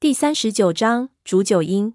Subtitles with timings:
[0.00, 1.92] 第三十九章煮酒鹰。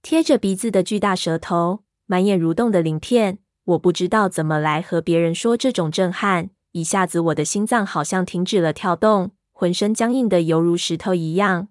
[0.00, 6.50] 贴着鼻子的巨大舌头，满眼蠕动的鳞片，我不知道怎么来和别人说这种震撼。
[6.70, 11.66] 一下子，我的心脏好像停止了跳动，浑身僵硬的犹如石头一样。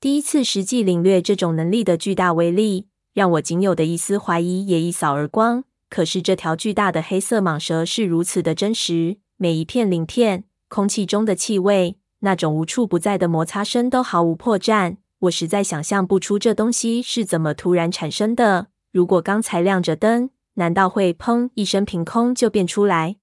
[0.00, 5.62] 第一次实际领略这种能力的巨大威力，让我仅有的一丝怀疑也一扫而光。
[5.88, 11.98] 可是，这条巨大的黑色蟒蛇是如此的真实，每一片鳞片、空气中的气味。
[12.20, 18.68] 那种无处不在的摩擦声都毫无破绽，我实在想象不出这东西是怎么突然产生的。
[18.92, 23.16] 如果刚才亮着灯，难道会砰一声凭空就变出来？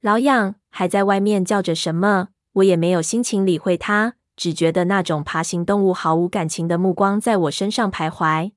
[0.00, 8.52] 老痒还在外面叫着什么，我也没有心情理会他，只觉得那种爬行动物毫无感情的目光在我身上徘徊。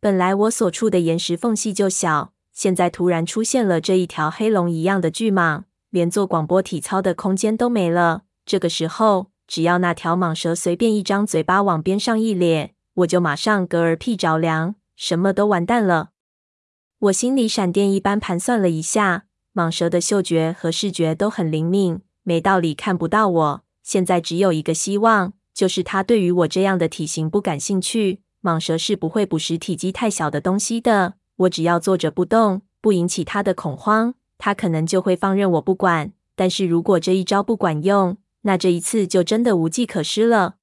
[0.00, 8.24] 本来我所处的岩石缝隙就小，现在突然出现了这一条黑龙一样的巨蟒，连做广播体操的空间都没了。
[8.48, 16.12] 这个时候，只要那条蟒蛇随便一张嘴巴往边上一咧，我就马上嗝儿屁着凉，什么都完蛋了。
[16.98, 23.62] 我心里闪电一般盘算了一下，蟒蛇的嗅觉和视觉都很灵敏，没道理看不到我。
[23.82, 28.22] 现在只有一个希望，就是它对于我这样的体型不感兴趣。
[28.42, 31.16] 蟒蛇是不会捕食体积太小的东西的。
[31.36, 36.14] 我只要坐着不动，不引起它的恐慌，它可能就会放任我不管。
[36.34, 38.16] 但是如果这一招不管用，
[38.48, 40.54] 那这一次就真的无计可施了。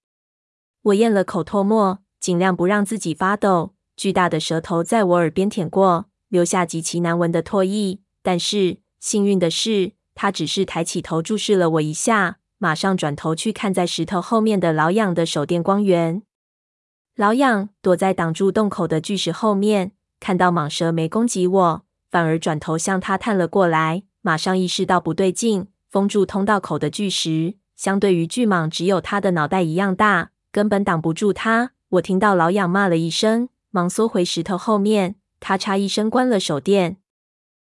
[0.81, 3.75] 我咽了口唾沫，尽量不让自己发抖。
[3.95, 7.99] 巨大的舌头在我耳边舔过，留下极其难闻的唾液。
[8.23, 16.23] 但是幸运的是，他只是抬起头注视了我一下，马上转头去看在石头后面的老痒的手电光源。
[17.15, 27.57] 老痒躲在挡住洞口的巨石后面，看到蟒蛇没攻击我，反而转头向他探了过来，马上意识到不对劲，封住通道口的巨石。
[27.75, 31.71] 相对于巨蟒，只有它的脑袋一样大，根本挡不住它。
[31.89, 36.97] 我听到老痒骂了一声，忙缩回石头后面，咔嚓一声关了手电。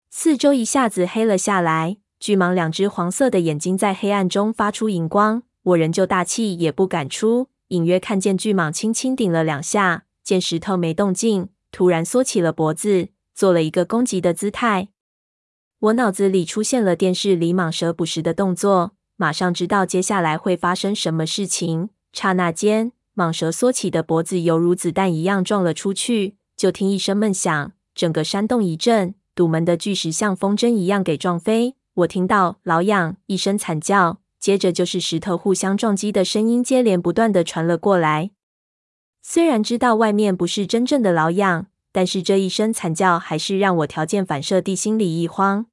[0.09, 5.43] 四周一下子黑了下来，巨蟒两只黄色的眼睛在黑暗中发出荧光。
[5.63, 14.87] 我仍旧大气也不敢出，隐约看见巨蟒轻轻顶了两下，见石头没动静，突然缩起了脖子，做了一个攻击的姿态。
[15.79, 18.93] 我脑子里出现了电视里蟒蛇捕食的动作。
[19.17, 21.89] 马上知道接下来会发生什么事情。
[22.13, 26.37] 刹那间，蟒蛇缩起的脖子犹如子弹一样撞了出去。
[26.55, 31.75] 就听一声闷响，整个山洞一震，堵门的巨石像风筝一样给撞飞。
[31.95, 38.29] 我听到“老痒”一声惨叫，接着就是石头互相撞击的声音，接连不断地传了过来。
[39.23, 45.65] 虽然知道外面不是真正的老痒，但是这一声惨叫还是让我条件反射地心里一慌。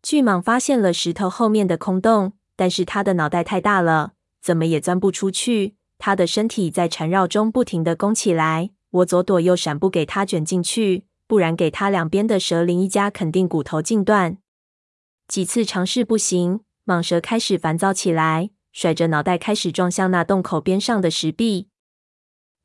[0.00, 2.32] 巨蟒发现了石头后面的空洞。
[2.56, 5.76] 但是他的脑袋太大了，怎么也钻不出去。
[5.98, 14.38] 他的身体在缠绕中不停地弓起来，我左躲右闪，不给他卷进去，不然给他两边的蛇鳞一夹，肯定骨头尽断。
[15.28, 21.68] 几次尝试不行，蟒蛇开始烦躁起来，甩着脑袋开始撞向那洞口边上的石壁。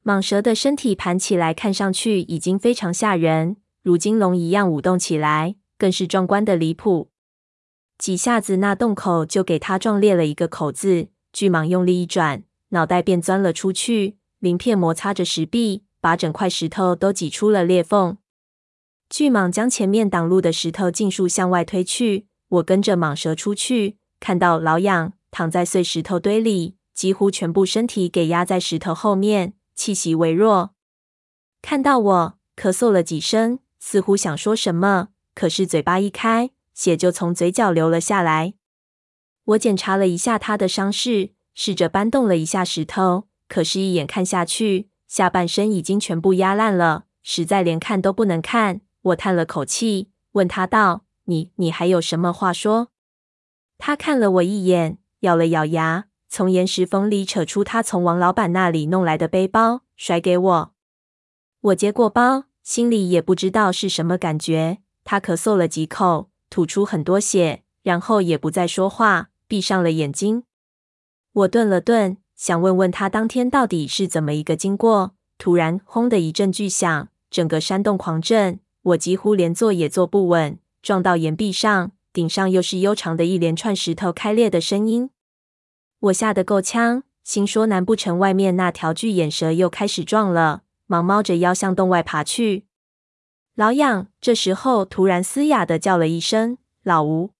[0.03, 7.11] 蟒蛇的身体盘起来，看上去已经非常吓人，如金龙一样舞动起来，更是壮观的离谱。
[7.97, 11.07] 几下子，那洞口就给它撞裂了一个口子。
[11.33, 18.17] 巨蟒用力一转，脑袋便钻了出去，鳞片摩擦着石壁，把整块石头都挤出了裂缝。
[19.09, 22.27] 巨蟒将前面挡路的石头尽数向外推去。
[22.49, 30.71] 我跟着蟒蛇出去，看到老痒躺在碎石头堆里，几乎全部身体给压在石头后面，气息微弱。
[31.61, 36.51] 看到我，咳嗽了几声，似乎想说什么，可是嘴巴一开。
[36.77, 38.53] 血就从嘴角流了下来。
[39.45, 48.81] 我检查了一下他的伤势，试着搬动了一下石头，可是，一眼看下去，下半身已经全部压烂了，实在连看都不能看。
[49.01, 52.89] 我叹了口气，问他道：“你，你还有什么话说？”
[53.79, 60.73] 他看了我一眼，咬了咬牙，从岩石缝里扯出他从王老板那里弄来的背包，甩给我。
[61.61, 64.77] 我接过包，心里也不知道是什么感觉。
[65.03, 66.29] 他咳嗽了几口。
[66.49, 70.43] 吐出很多血，然后也不再说话，闭上了眼睛。
[71.33, 75.13] 我顿了顿，想问问他当天到底是怎么一个经过。
[75.37, 85.09] 突然，轰的一阵巨响，整个山洞狂震，我几乎连坐也坐不稳，撞到岩壁上，顶上又是悠长的一连串石头开裂的声音。
[85.99, 90.61] 我吓得够呛，心说难不成外面那条巨眼蛇又开始撞了？
[90.85, 92.66] 忙猫着腰向洞外爬去。
[93.57, 97.31] 老痒这时候突然嘶哑的叫了一声“老吴”，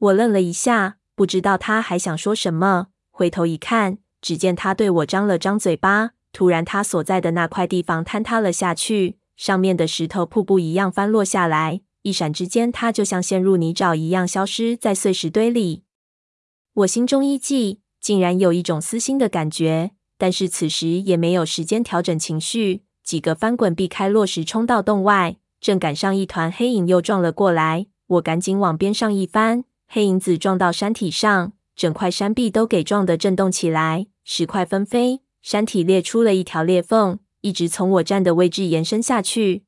[0.00, 2.86] 我愣了一下，不知道他还想说什么。
[3.10, 11.82] 回头一看，只见他对我张了张嘴巴，突然他所在的那块地方坍塌了下去，上面的石头瀑布一样翻落下来。
[12.00, 15.82] 一闪之间，他就像陷入泥沼一样，消失在碎石堆里。
[16.72, 22.85] 我心中一悸，竟然有一种撕心的感觉，但是此时也没有时间调整情绪。
[23.06, 27.86] 几个翻滚避开落石，冲到洞外，正赶上一团黑影又撞了过来。
[28.08, 39.62] 我赶紧往边上一翻，黑影子撞到山体上，整块山壁都给撞得震动起来，石块纷飞，山体裂出了一条裂缝，一直从我站的位置延伸下去。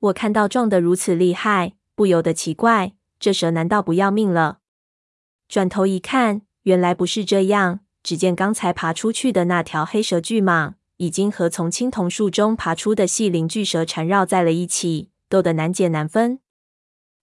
[0.00, 4.58] 我看到撞得如此厉害，不由得奇怪：这蛇难道不要命了？
[5.48, 7.80] 转头一看，原来不是这样。
[8.02, 16.38] 只见刚才爬出去的那条黑蛇巨蟒，已经和从青铜树中爬出的细鳞巨蛇缠绕在了一起，斗得难解难分。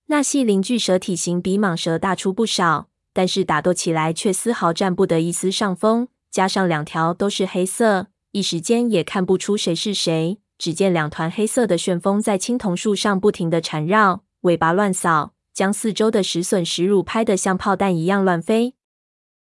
[0.07, 6.09] 那细鳞巨蛇体型比蟒蛇大出不少，但是打斗起来却丝毫占不得一丝上风。
[6.29, 10.41] 加上两条都是黑色，一时间也看不出谁是谁。
[10.57, 18.75] 只见两团黑色的旋风在青铜树上不停地缠绕，尾巴乱扫，将四周的石笋石乳拍得像炮弹一样乱飞。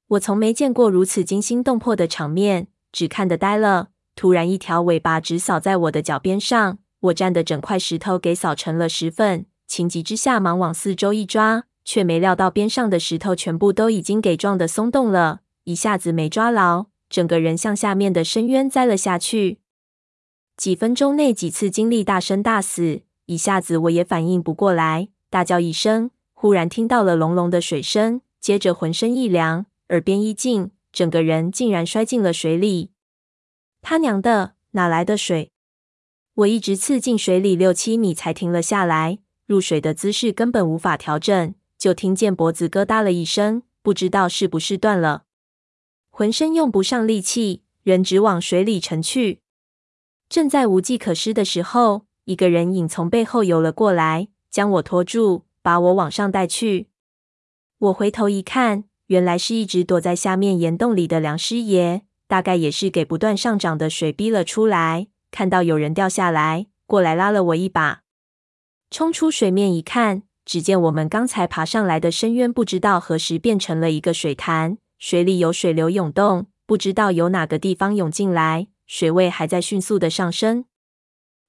[0.08, 3.90] 我从没见过如此惊心动魄的场面，只看得呆了。
[4.16, 9.46] 突然，一条尾巴直扫在我的脚边上，我站的整块石头给扫成了石粉。
[9.66, 19.58] 情急之下，忙往四周一抓，却没料到边上的石头全部都已经给撞得松动了，一下子没抓牢，整个人向下面的深渊栽了下去。
[20.56, 32.90] 几分钟内几次经历大生大死，一下子我也反应不过来，大叫一声，忽然听到了隆隆的水声，接着浑身一凉，耳边一静，整个人竟然摔进了水里。
[33.86, 35.52] 他娘的，哪来的水？
[36.36, 45.24] 我一直刺进水里六七米才停了下来，入水的姿势根本无法调整，就听见脖子咯嗒了一声，不知道是不是断了，
[46.08, 49.42] 浑身用不上力气，人直往水里沉去。
[50.30, 56.88] 正在无计可施的时候，一个人影从背后游了过来，将我拖住，把我往上带去。
[57.76, 65.08] 我回头一看，原来是一直躲在下面岩洞里的梁师爷，大概也是给不断上涨的水逼了出来。
[65.30, 68.02] 看到有人掉下来，过来拉了我一把，
[68.90, 78.68] 冲出水面一看，只见我们刚才爬上来的深渊，不知道何时变成了一个水潭，水里有水流涌动，不知道由哪个地方涌进来。
[78.86, 80.66] 水位还在迅速的上升。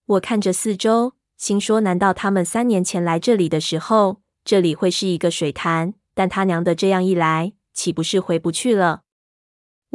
[0.06, 5.94] 我看着四周，心说：难道他们三年前来这里的时候，这里会是一个水潭？
[6.14, 9.02] 但他娘的，这样一来，岂不是回不去了？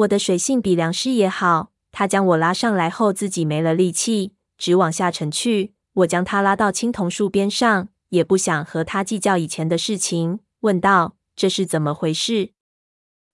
[0.00, 5.75] 我的水性比梁师爷好，他将我拉上来后，自己没了力气，直往下沉去。
[5.93, 12.52] 我将他拉到青铜树边上，也不想和他计较以前的事情，问道：“这是怎么回事？”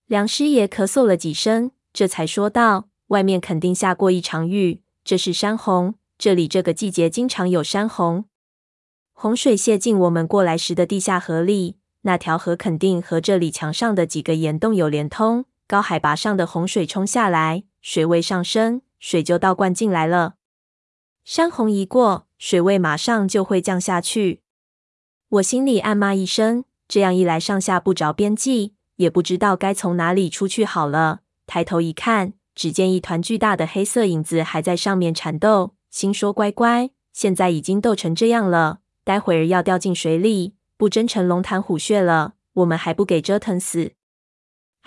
[0.06, 2.88] 梁师爷咳嗽了几声，这才说道。
[3.08, 5.94] 外面肯定下过一场雨，这是山洪。
[6.18, 8.24] 这里这个季节经常有山洪，
[9.12, 11.76] 洪水泄进我们过来时的地下河里。
[12.02, 15.44] 那条河肯定和这里墙上的几个岩洞有连通。
[15.66, 20.34] 高海拔上的洪水冲下来，水位上升，水就倒灌进来了。
[21.24, 24.42] 山洪一过，水位马上就会降下去。
[25.28, 31.20] 我心里暗骂一声，这样一来，上下不着边际，也不知道该从哪里出去好了。
[31.46, 32.34] 抬头一看。
[32.56, 43.92] 只见一团巨大的黑色影子还在上面缠斗，心说乖乖，现在已经斗成这样了，待会儿要掉进水里，不真成龙潭虎穴了，我们还不给折腾死？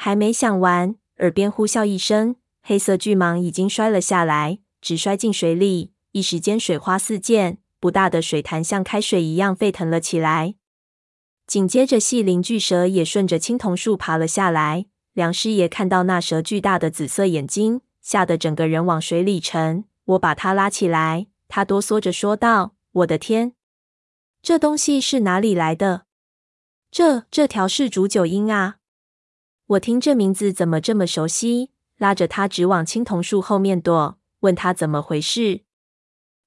[0.01, 10.55] 还没想完，耳边呼啸一声，黑色巨蟒已经摔了下来，直摔进水里，一时间水花四溅，不大的水潭像开水一样沸腾了起来。
[11.45, 14.85] 紧接着，细鳞巨蛇也顺着青铜树爬了下来。
[15.11, 19.83] 梁师爷看到那蛇巨大的紫色眼睛，吓得整个人往水里沉。
[20.05, 23.51] 我把他拉起来，他哆嗦着说道：“我的天，
[24.41, 26.03] 这东西是哪里来的？
[26.89, 28.77] 这这条是煮酒鹰啊！
[29.69, 35.61] 我听这名字怎么这么熟悉？”拉着他直往青铜树后面躲，问他怎么回事。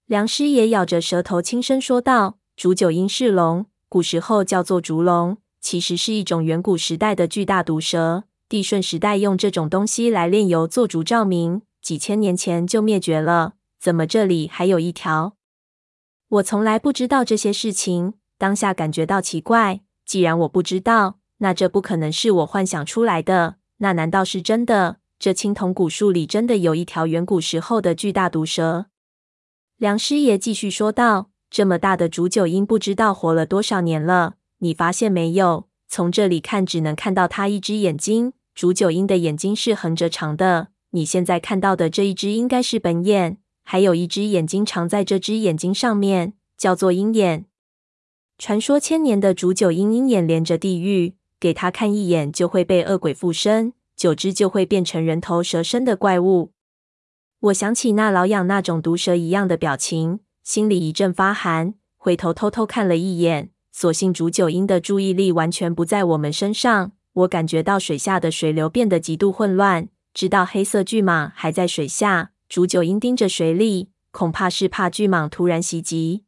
[0.07, 13.55] 梁师爷咬着舌头轻声说道：“煮酒鹰是龙，古时候叫做竹龙，其实是一种远古时代的巨大毒蛇。”帝舜时代用这种东西来炼油做烛照明，几千年前就灭绝了。
[13.79, 15.37] 怎么这里还有一条？
[16.29, 19.81] 我从来不知道这些事情，当下感觉到奇怪。
[20.05, 23.57] 既然我不知道，那这不可能是我幻想出来的。
[23.79, 24.99] 那难道是真的？
[25.19, 28.87] 这青铜古树里真的有一条远古时候的巨大毒蛇？
[29.77, 34.35] 梁师爷继续说道：“这么大的竹九鹰，不知道活了多少年了。
[34.59, 35.69] 你发现没有？
[35.89, 40.69] 从这里看，只能看到它一只眼睛。”竹九鹰的眼睛是横着长的。
[40.91, 47.47] 你现在看到的这一只应该是本眼，还有一只眼睛长在这只眼睛上面，叫做鹰眼。
[48.39, 56.53] 传说千年的竹九鹰鹰眼连着地狱，给他看一眼就会被恶鬼附身，久之就会变成人头蛇身的怪物。
[57.41, 66.93] 我想起那老痒那种毒蛇一样的表情，心里一阵发寒，回头偷偷看了一眼，所幸竹九鹰的注意力完全不在我们身上。
[67.15, 69.89] 我感觉到水下的水流变得极度混乱。
[70.15, 76.23] 知道黑色巨蟒还在水下，竹九鹰盯着水里，恐怕是怕巨蟒突然袭击。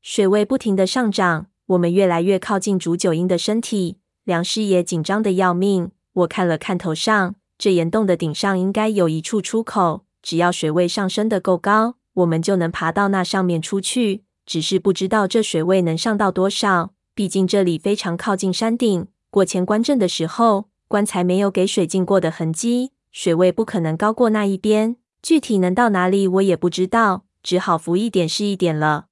[0.00, 3.96] 水位不停地上涨，我们越来越靠近竹九鹰的身体。
[4.30, 5.90] 梁师爷紧张的要命。
[6.12, 14.22] 我看了看头上，这岩洞的顶上应该有一处出口，只要水位上升的够高，我们就能爬到那上面出去。
[14.46, 19.08] 只是不知道这水位能上到多少，毕竟这里非常靠近山顶。
[19.30, 24.94] 过前棺阵的时候，棺材没有给水浸过的痕迹，水位不可能高过那一边。
[25.20, 29.06] 具体能到哪里，我也不知道，只好浮一点是一点了。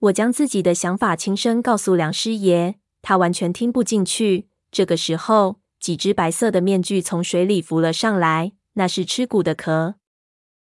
[0.00, 4.48] 我将自己的想法轻声告诉梁师爷，他完全听不进去。
[4.72, 9.96] 这个时候，几只白色的面具从水里浮了上来，那是吃骨的壳。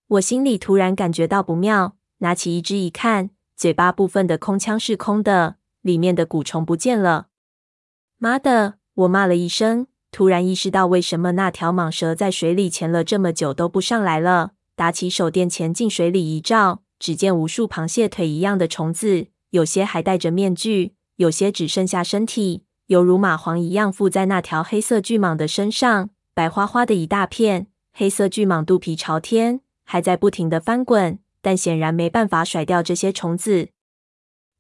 [0.08, 7.28] 我心里突然感觉到不妙，拿起一只一看，嘴巴部分的空腔是空的，里面的骨虫不见了。
[8.18, 8.74] 妈的！
[8.94, 14.52] 我骂了一声，突然意识到为什么那条蟒蛇在水里潜了这么久都不上来了。
[14.74, 27.66] 打起手电前进水里一照，只见无数螃蟹腿一样的虫子，有些还戴着面具，有些只剩下身体，犹如蚂蟥一样附在那条黑色巨蟒的身上，白花花的一大片。
[27.92, 33.70] 黑色巨蟒肚皮朝天，还在不停地翻滚，但显然没办法甩掉这些虫子。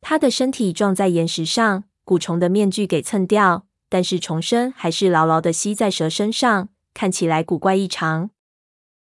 [0.00, 3.66] 它的身体撞在岩石上，蛊虫的面具给蹭掉。
[3.88, 8.30] 但是虫身还是牢牢地吸在蛇身上，看起来古怪异常。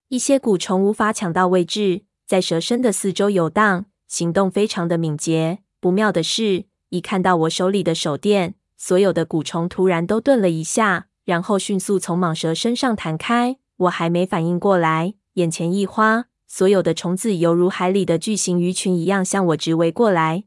[0.09, 5.59] 一些蛊虫无法抢到位置，在蛇身的四周游荡，行动非常的敏捷。
[5.79, 13.57] 不妙的是，一看到我手里的手电，所有的蛊虫突然都顿了一下，然后迅速从蟒蛇身上弹开。
[13.77, 20.45] 我还没反应过来，眼前一花，所有的虫子犹如海里的巨型鱼群一样向我直围过来。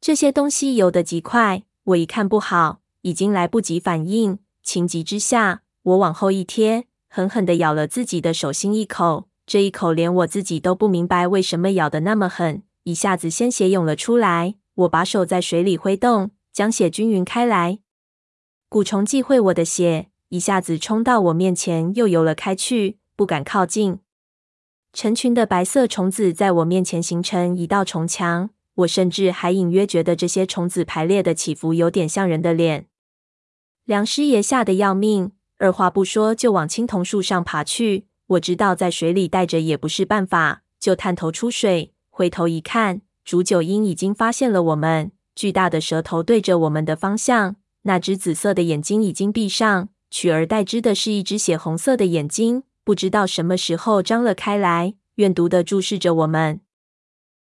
[0.00, 2.80] 这些东西游得极快，我一看不好。
[3.02, 9.28] 已经来不及反应，情急之下，我往后一贴，狠狠地咬了自己的手心一口。
[9.44, 14.54] 这一口连我自己都不明白为什么咬得那么狠，一下子鲜血涌了出来。
[14.74, 17.80] 我把手在水里挥动，将血均匀开来。
[18.70, 23.98] 蛊虫忌讳我的血，一下子冲到我面前，又游了开去，不敢靠近。
[24.94, 32.86] 成群的白色虫子在我面前形成一道虫墙，我甚至还隐约觉得这些虫子排列的起伏有点像人的脸。
[33.84, 38.06] 梁师爷吓得要命，二话不说就往青铜树上爬去。
[38.28, 56.60] 我知道在水里待着也不是办法，就探头出水，回头一看，竹九鹰已经发现了我们，巨大的舌头对着我们的方向，那只紫色的眼睛已经闭上，取而代之的是一只血红色的眼睛，不知道什么时候张了开来，怨毒的注视着我们。